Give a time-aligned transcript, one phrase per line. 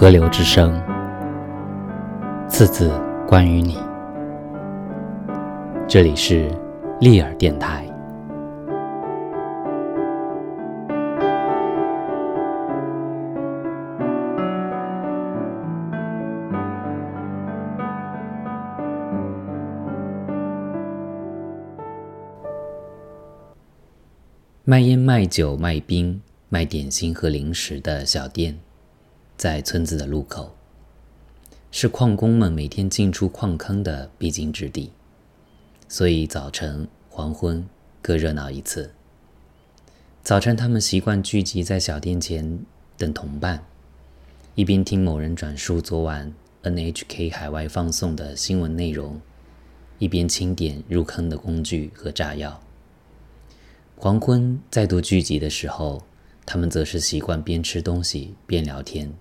[0.00, 0.80] 河流之声，
[2.48, 2.88] 次次
[3.26, 3.76] 关于你。
[5.88, 6.48] 这里是
[7.00, 7.84] 利尔电台。
[24.62, 28.56] 卖烟、卖酒、卖冰、卖点心和零食的小店，
[29.38, 30.52] 在村子的路口，
[31.70, 34.90] 是矿工们每天进出矿坑的必经之地，
[35.88, 37.64] 所以早晨、黄昏
[38.02, 38.90] 各热闹一次。
[40.24, 42.58] 早晨，他们习惯聚集在小店前
[42.96, 43.64] 等同伴，
[44.56, 49.20] 一边听某人转述昨晚 NHK 海外放送的新闻内容，
[50.00, 52.60] 一边清点入坑的工具和炸药。
[53.96, 56.02] 黄昏再度聚集的时候，
[56.44, 59.12] 他们则是习惯边吃东西边聊天，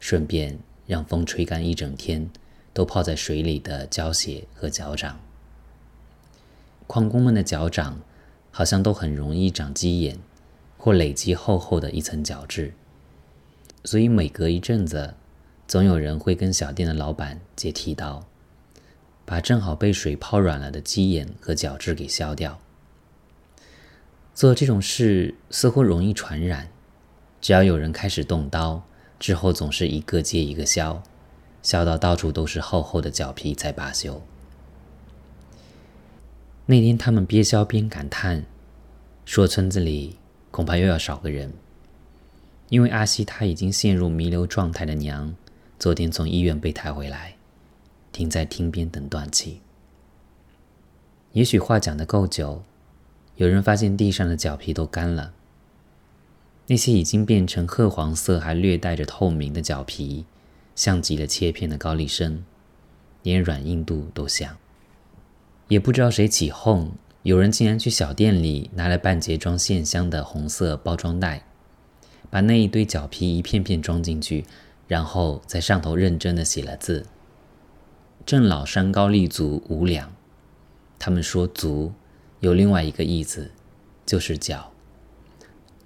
[0.00, 2.28] 顺便让风吹干一整天
[2.72, 5.20] 都泡在水里的胶鞋和脚掌。
[6.88, 8.00] 矿工们的脚掌
[8.50, 10.18] 好像都很容易长鸡眼，
[10.76, 12.74] 或累积厚厚的一层角质，
[13.84, 15.14] 所以每隔一阵子，
[15.68, 18.26] 总有人会跟小店的老板借剃刀，
[19.24, 22.58] 把正好被水泡软了的鸡眼和角质给削掉。
[24.34, 26.70] 做这种事似乎容易传染，
[27.40, 28.82] 只要有人开始动刀，
[29.20, 31.00] 之后总是一个接一个削，
[31.62, 34.20] 削到到处都是厚厚的脚皮才罢休。
[36.64, 38.44] 那天他们边削边感叹，
[39.26, 40.16] 说村子里
[40.50, 41.52] 恐怕又要少个人，
[42.70, 45.34] 因为阿西他已经陷入弥留状态的娘，
[45.78, 47.36] 昨天从医院被抬回来，
[48.12, 49.60] 停在厅边等断气。
[51.32, 52.62] 也许话讲得够久。
[53.36, 55.32] 有人发现地上的脚皮都干了，
[56.70, 60.24] 那些已经变成褐黄色还略带着透明的脚皮，
[60.76, 62.44] 像极了切片的高丽参，
[63.24, 64.56] 连软硬度都像。
[65.66, 66.92] 也不知道谁起哄，
[67.24, 71.44] 有人竟然去小店里拿了半截装线香的红色包装袋，
[72.30, 74.44] 把那一堆脚皮一片片装进去，
[74.86, 77.04] 然后在上头认真的写了字
[78.24, 80.12] ：“郑老山高立足五两。”
[81.00, 81.92] 他们说足。
[82.38, 83.50] 有另外一个意思，
[84.06, 84.69] 就是脚。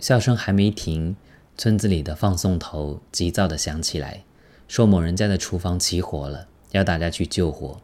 [0.00, 1.14] 笑声还没停，
[1.58, 4.24] 村子里的放送头急躁地响起来，
[4.66, 7.76] 说某人家的厨房起火了，要大家去救火。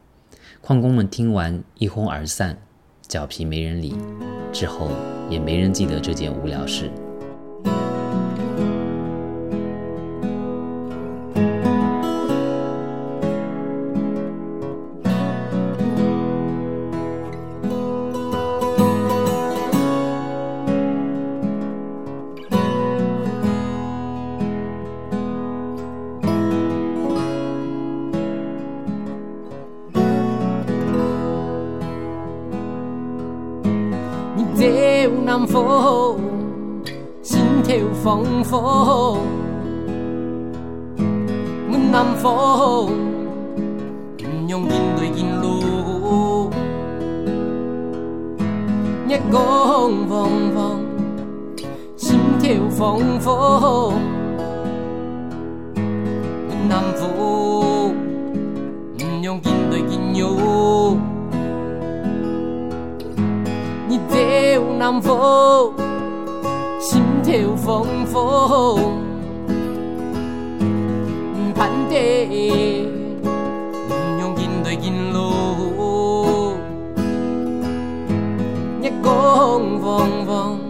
[0.63, 2.57] 矿工们听完一哄而散，
[3.07, 3.95] 脚皮没人理，
[4.51, 4.91] 之后
[5.29, 6.91] 也没人记得这件无聊事。
[35.25, 36.17] 南风，
[37.23, 39.19] 心头风风，
[41.69, 42.91] 阮南风，
[44.17, 46.51] 不用紧来紧落，
[49.09, 50.81] 月光风风，
[51.97, 53.95] 心头风风，
[55.75, 57.95] 阮南风，
[58.97, 60.15] 不用紧来紧
[64.79, 65.73] 南风，
[66.79, 68.79] 心头风风，
[71.55, 72.87] 盼地
[73.89, 76.57] 不用紧对紧路，
[78.83, 80.61] 月光风风，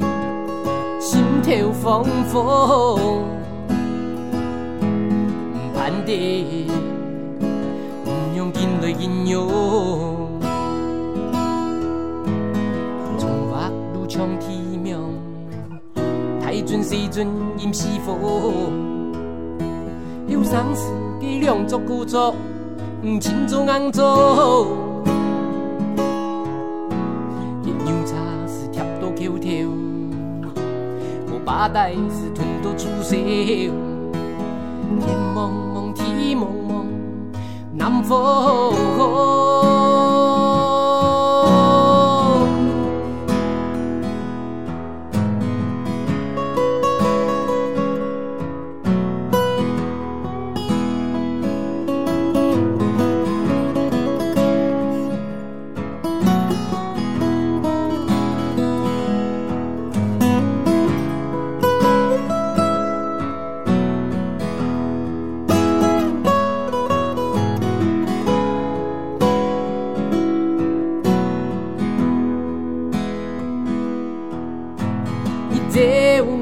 [1.00, 3.24] 心头风风，
[5.74, 6.68] 盼地
[8.04, 10.15] 不用紧对紧哟。
[16.76, 17.26] 太准时阵
[17.56, 18.20] 阴是风，
[20.28, 22.34] 有丧事计量足久足，
[23.18, 24.76] 亲像红做。
[27.62, 28.14] 一牛茶
[28.46, 29.48] 是贴到口头，
[31.32, 33.16] 我把带是吞到出手。
[35.00, 36.86] 天蒙蒙，地蒙蒙，
[37.72, 39.55] 南风。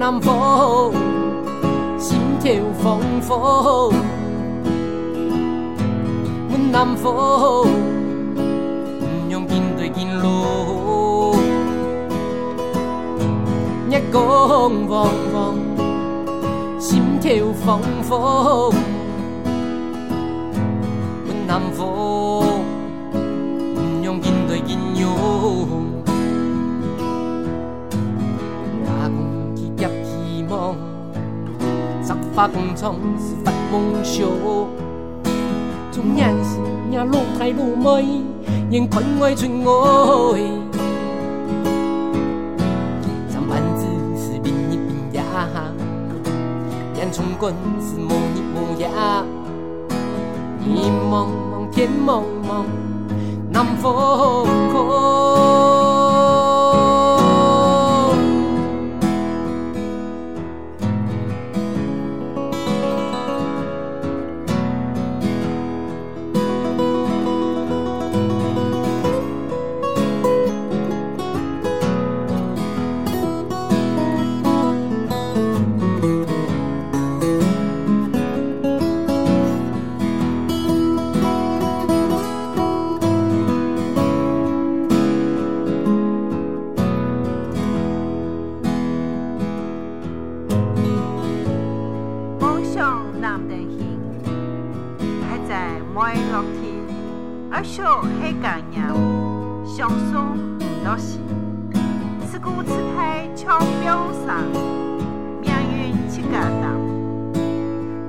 [0.05, 0.93] 南风，
[1.99, 2.53] 心跳
[2.83, 3.91] 风风，
[6.51, 7.67] 阮南风，
[8.37, 11.37] 不用紧对紧路，
[13.89, 15.57] 夜光汪汪，
[16.79, 17.33] 心跳
[17.65, 18.75] 风风，
[21.25, 22.45] 阮南风，
[23.11, 26.04] 不用紧对紧用。
[32.35, 34.27] 发工厂是发梦想，
[35.93, 36.59] 从年时
[36.91, 38.25] 也路太路美，
[38.71, 39.65] 眼看外春爱。
[43.31, 43.87] 上班子
[44.17, 44.77] 是另一
[45.13, 45.23] 边呀，
[46.97, 48.91] 烟囱滚是模一模样。
[50.59, 52.65] 地茫茫，天茫茫，
[53.53, 53.95] 南风
[54.73, 55.74] 空。
[102.45, 104.37] 歌词太巧表上，
[105.41, 106.77] 命运起格挡，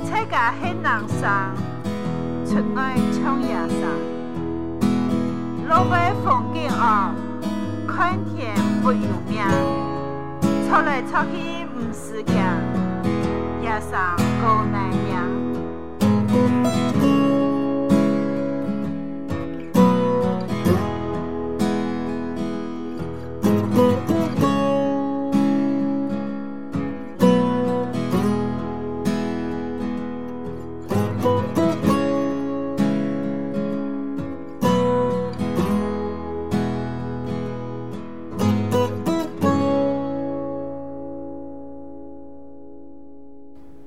[0.05, 1.55] 彩霞很难上，
[2.45, 3.87] 出暖抢夜上。
[5.69, 7.15] 老尾风景啊，
[7.87, 8.53] 看天
[8.83, 9.41] 不由命，
[10.67, 12.35] 出来出去不是行，
[13.63, 15.15] 夜上孤难眠。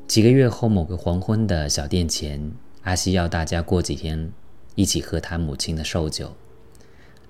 [0.09, 2.51] 几个月后，某个黄昏的小店前，
[2.81, 4.33] 阿西要大家过几天
[4.75, 6.35] 一起喝他母亲的寿酒。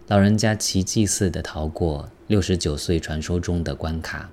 [0.07, 4.31] 老人家奇迹似的逃过六十九岁传说中的关卡，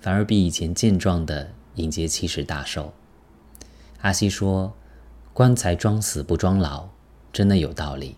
[0.00, 2.92] 反而比以前健壮的迎接七十大寿。
[4.00, 4.74] 阿西说
[5.32, 6.88] ：“棺材装死不装老，
[7.32, 8.16] 真的有道理。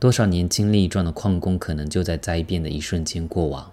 [0.00, 3.70] 多少年精力壮的矿工，可能就在灾变的一瞬间过往，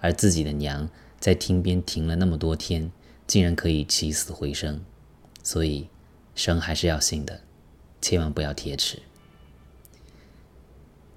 [0.00, 0.86] 而自己的娘
[1.18, 2.92] 在厅边停了那么多天。”
[3.28, 4.80] 竟然可以起死回生，
[5.42, 5.86] 所以
[6.34, 7.42] 生还是要信的，
[8.00, 9.02] 千万不要铁齿。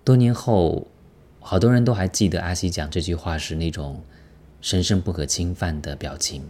[0.03, 0.87] 多年后，
[1.39, 4.03] 好多人都还记得阿西讲这句话时那种
[4.59, 6.43] 神圣不可侵犯的表情。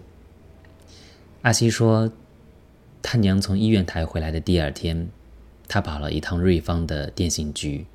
[1.44, 2.12] 阿西说，
[3.04, 5.08] 他娘从医院抬回来的第二天，
[5.68, 7.86] 他跑了一趟瑞芳的电信局，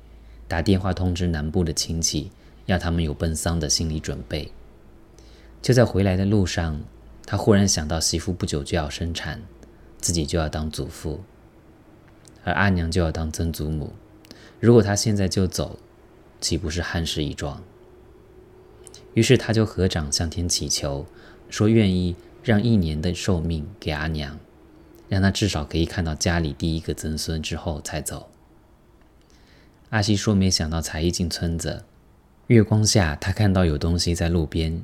[0.47, 2.31] 打电话通知南部的亲戚，
[2.65, 4.49] 要他们有奔丧的心理准备。
[5.61, 6.79] 就在回来的路上。
[7.29, 9.41] 他忽然想到，媳妇不久就要生产，
[9.99, 11.21] 自己就要当祖父，
[12.45, 13.91] 而阿娘就要当曾祖母。
[14.61, 15.77] 如果他现在就走，
[16.39, 17.61] 岂不是憾事一桩？
[19.13, 21.05] 于是他就合掌向天祈求，
[21.49, 24.39] 说愿意让一年的寿命给阿娘，
[25.09, 28.29] 让她至少可以看到家里第一个曾孙之后才走。
[29.89, 31.83] 阿西说：“没想到才一进村子，
[32.47, 34.81] 月光下他看到有东西在路边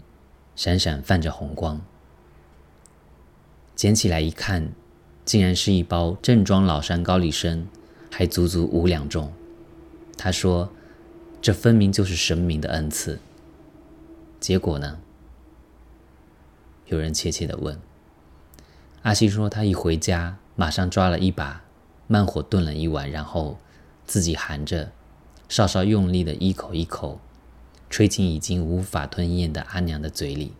[0.58, 1.80] 闪闪泛着红光。”
[3.76, 4.72] 捡起来一看，
[5.26, 7.68] 竟然是一包正装老山高丽参，
[8.12, 9.34] 还足足五两重。
[10.16, 10.70] 他说
[11.42, 13.20] ：“这分明就是神明的恩赐。”
[14.40, 15.00] 结果呢？
[16.86, 17.80] 有人怯怯的问。
[19.02, 21.64] 阿西说：“他一回家，马上抓了一把，
[22.08, 23.58] 慢火炖了一碗，然后
[24.06, 24.92] 自己含着，
[25.50, 27.20] 稍稍用力的一口一口，
[27.90, 30.54] 吹进已经无法吞咽的阿娘的嘴里。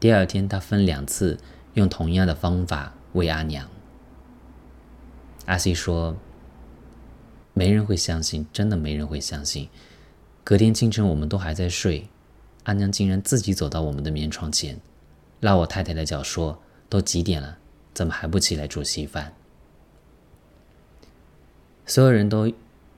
[0.00, 1.38] 第二天，他分两次。”
[1.76, 3.68] 用同样的方法喂阿娘。
[5.44, 6.16] 阿西说
[7.52, 9.68] ：“没人会相信，真的没人会相信。
[10.42, 12.08] 隔天清晨，我们都还在睡，
[12.64, 14.80] 阿娘竟然自己走到我们的棉床前，
[15.40, 17.58] 拉我太太的脚说：‘都几点了，
[17.92, 19.34] 怎么还不起来煮稀饭？’
[21.84, 22.50] 所有人都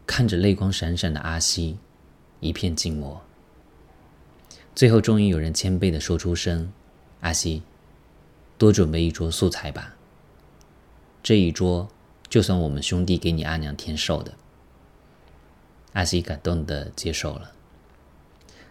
[0.06, 1.78] 看着泪光闪闪的阿西，
[2.38, 3.20] 一片静默。
[4.74, 6.72] 最后，终于有人谦卑地说出声
[7.20, 7.64] ：“阿西，
[8.58, 9.94] 多准备一桌素菜吧。
[11.22, 11.88] 这一桌，
[12.28, 14.34] 就算我们兄弟给你阿娘添寿的。”
[15.94, 17.52] 阿西感动的接受了。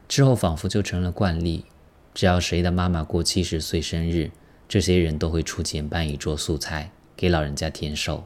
[0.07, 1.65] 之后，仿佛就成了惯例，
[2.13, 4.31] 只要谁的妈妈过七十岁生日，
[4.67, 8.23] 这些人都会出钱办一桌素菜给老人家添寿。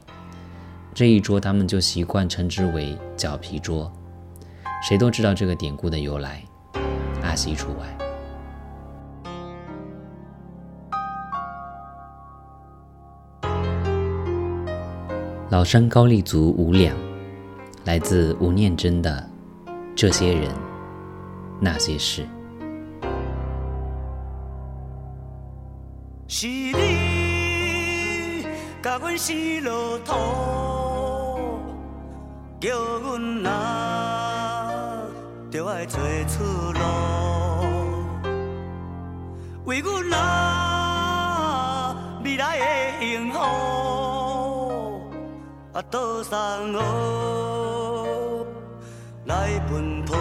[0.94, 3.90] 这一桌，他们就习惯称之为“脚皮桌”。
[4.86, 6.44] 谁都知道这个典故的由来。
[7.22, 8.01] 阿西除外。
[15.52, 16.96] 老山高丽族五两，
[17.84, 19.28] 来自吴念真的
[19.94, 20.50] 《这些人
[21.60, 22.22] 那些事》。
[26.26, 26.72] 是你
[28.82, 30.14] 甲阮生落土，
[32.58, 32.70] 叫
[33.02, 35.02] 阮啊，
[35.50, 36.42] 着爱找出
[36.72, 36.80] 路。
[39.66, 41.94] 为阮啊
[42.24, 42.64] 未来的
[43.04, 43.38] 幸福，
[45.92, 46.38] 多送
[46.72, 48.46] 我
[49.26, 50.16] 来奔波。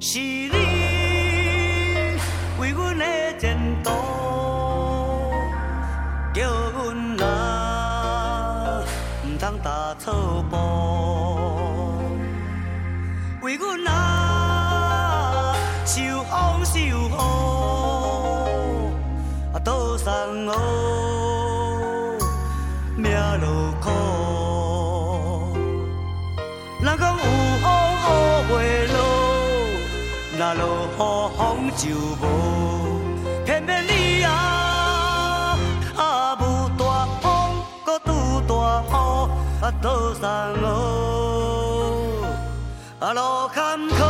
[0.00, 0.50] 是你
[2.58, 3.04] 为阮的
[3.38, 3.90] 前途，
[6.34, 8.82] 叫阮啊
[9.24, 10.56] 唔通踏错步，
[13.42, 15.54] 为阮啊。
[15.86, 16.92] 受风受雨，
[19.54, 20.12] 啊，多送
[20.46, 20.52] 我
[30.48, 30.64] 啊落
[30.96, 30.96] 雨
[31.36, 32.24] 风就无。
[33.44, 35.58] 偏偏你啊，
[35.94, 36.42] 啊无
[36.78, 37.28] 大风，
[37.84, 38.90] 搁拄大雨，
[39.60, 40.26] 啊，多送
[40.62, 40.66] 我
[42.98, 44.07] 啊路坎坷。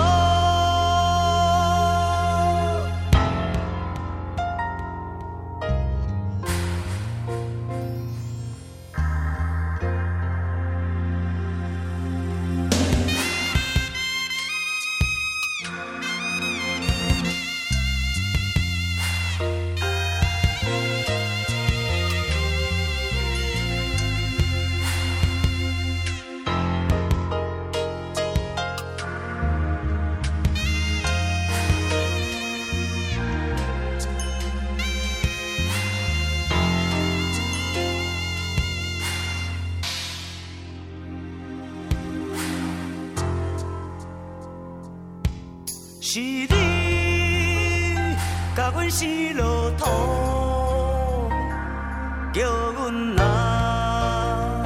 [52.33, 52.43] 叫
[52.73, 54.65] 阮啊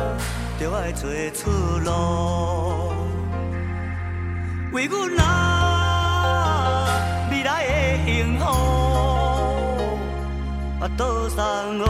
[0.59, 1.03] 着爱找
[1.35, 1.51] 出
[1.85, 2.93] 路，
[4.73, 5.25] 为阮啊
[7.31, 7.73] 未来的
[8.05, 8.45] 幸福
[10.81, 11.39] 啊多送
[11.81, 11.87] 我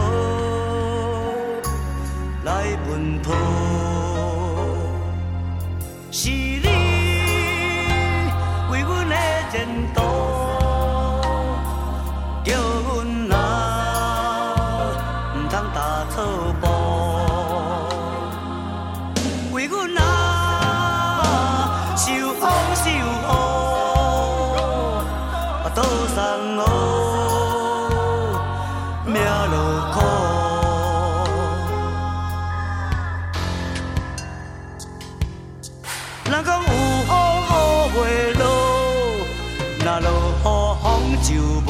[39.93, 40.43] 啊落雨
[40.81, 41.29] 风就
[41.67, 41.69] 无，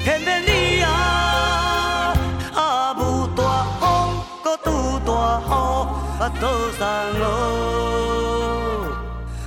[0.00, 0.88] 偏偏你啊
[2.52, 3.86] 啊无大风，
[4.42, 5.48] 搁拄大雨，
[6.18, 6.44] 啊多
[6.76, 6.84] 送
[7.20, 7.24] 我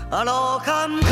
[0.10, 0.32] 啊路
[0.64, 1.09] 坎。